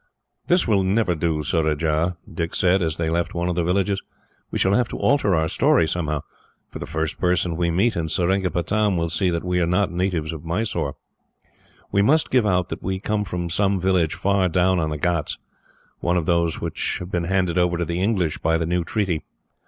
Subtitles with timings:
[0.47, 4.01] "This will never do, Surajah," Dick said, as they left one of the villages.
[4.49, 6.21] "We shall have to alter our story somehow,
[6.71, 10.33] for the first person we meet, in Seringapatam, will see that we are not natives
[10.33, 10.95] of Mysore.
[11.91, 15.37] We must give out that we come from some village far down on the ghauts
[15.99, 19.23] one of those which have been handed over to the English by the new treaty.